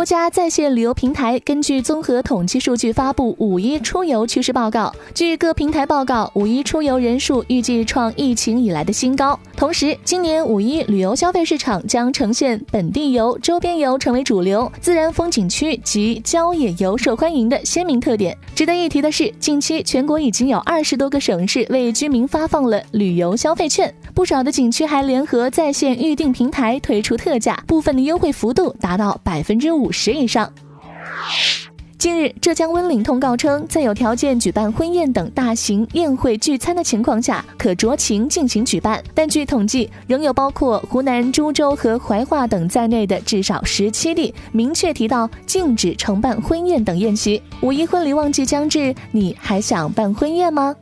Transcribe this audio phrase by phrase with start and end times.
[0.00, 4.90] 多家在线旅游平台根据综合统计数据发布五一出游趋势报告。
[5.12, 9.38] 据各平台报告，五一出游人数预计创疫情以来的新高。
[9.54, 18.34] 同时，今年五一旅游消费市场将呈现本地游、周边游成为主流，自然风景区及郊野游受欢迎的鲜明特点。
[18.54, 29.89] 值得一提的是，近期全国已经有二十多个省市为居民发放了旅游消费券，不少的景区还联合在线预订平台推出特价，部分的优惠幅度达到百分之五。
[29.90, 30.50] 十以上。
[31.98, 39.04] 近日，浙江温岭通告称，在有条件举办婚宴等大型宴会聚餐的情况下，可酌情进行举办。
[39.14, 47.42] 但据统计，仍有包括湖南株洲和怀化等在内的至少十七例明确提到禁止承办婚宴等宴席。
[47.60, 50.74] 五一婚礼旺季将至，你还想办婚宴吗？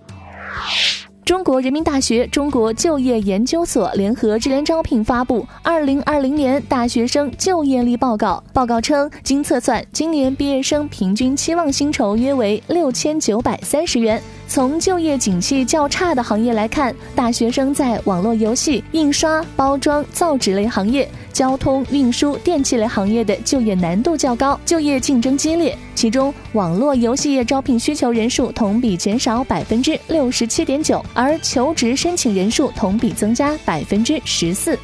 [1.28, 8.42] 中国人民大学中国就业研究所联合智联招聘发布《二零二零年大学生就业力报告》。
[8.55, 14.19] 报告称，经测算，今年毕业生平均期望薪酬约为六千九百三十元。
[14.48, 25.77] 从就业景气较差的行业来看，大学生在网络游戏、印刷、包装、造纸类行业、交通运输、电器类行业的就业难度较高，就业竞争激烈。
[25.94, 34.78] 其中，网络游戏业招聘需求人数同比减少百分之六十七点九，而求职申请人数同比增加百分之十四。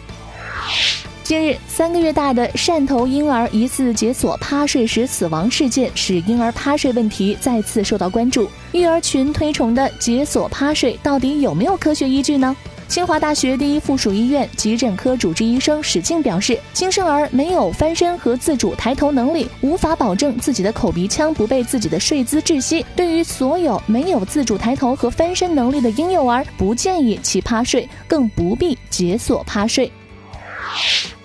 [1.25, 8.47] 近日，三个月大的汕头婴儿疑似解锁趴睡时死亡事件，使婴儿趴睡问题再次受到关注。
[8.73, 12.55] 育儿群推崇的解锁趴睡到底有没有科学依据呢？
[12.89, 22.85] 清华大学第一附属医院急诊科主治医生史静表示，新生儿没有翻身和自主抬头能力，无法保证自己的口鼻腔不被自己的睡姿窒息。
[22.95, 29.91] 对于所有没有自主抬头和翻身能力的婴幼儿，不建议其趴睡，更不必解锁趴睡。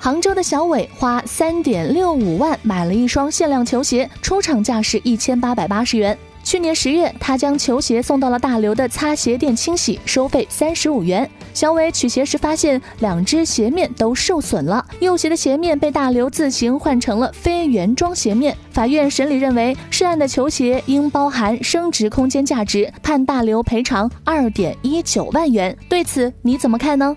[0.01, 6.17] 杭州的小伟花三点六五万买了一双限量球鞋，出厂价是一千八百八十元。
[6.41, 11.29] 去年十月，他将球鞋送到了大刘的擦鞋店清洗，收费三十五元。
[11.53, 18.55] 小伟取鞋时发现两只鞋面都受损了，右鞋的鞋面被大刘自行换成了非原装鞋面。
[18.71, 25.77] 法院审理认为，涉案的球鞋应包含升值空间价值，判大刘赔偿二点一九万元。
[25.89, 27.15] 对此你怎么看呢？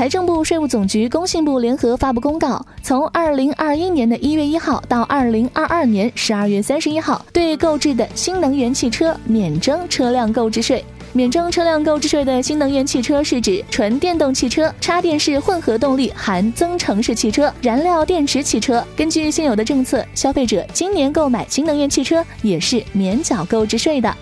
[0.00, 10.82] 财政部、税务总局、工信部联合发布公告，从二零二一年的一月一号到二零二二年十二月三十一号，对购置的新能源汽车免征车辆购置税。
[11.12, 18.82] 免征车辆购置税的新能源汽车是指纯电动汽车、插电式混合动力含增程式汽车、燃料电池汽车。
[18.96, 24.16] 根据现有的政策，消费者今年购买新能源汽车也是免缴购置税的。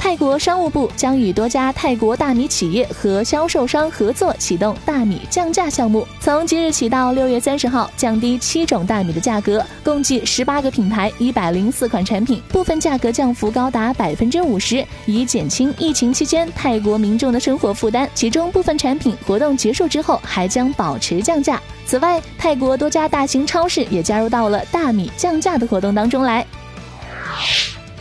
[0.00, 6.06] 泰国商务部将与多家泰国大米企业和销售商合作，启动大米降价项目。
[6.20, 18.08] 从即日起到六月三十号，降低七种大米的价格，共计十八个品牌、一百零四款产品，部分价格降幅高达百分之五十，以减轻疫情期间泰国民众的生活负担。
[18.14, 21.60] 其中部分产品活动结束之后还将保持降价。
[21.84, 26.46] 此外，泰国多家大型超市也加入到了大米降价的活动当中来。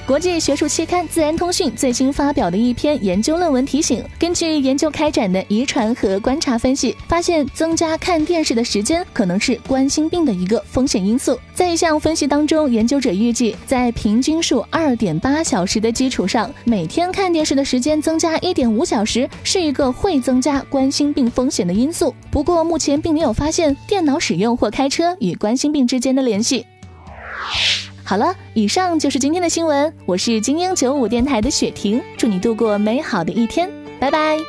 [0.10, 11.40] 国际学术期刊《自然通讯》最新发表的一篇研究论文提醒，根据研究开展的遗传和观察分析，发现增加看电视的时间可能是冠心病的一个风险因素。
[11.54, 22.16] 在一项分析当中，研究者预计，在平均数二点八小时的基础上，每天看电视的时间增加一点五小时，是一个会增加冠心病风险的因素。
[22.32, 26.66] 不过，目前并没有发现电脑使用或开车与冠心病之间的联系。
[28.10, 29.94] 好了，以上就是今天的新闻。
[30.08, 34.40] 我是精英九五电台的雪婷，祝你度过美好的一天，拜拜。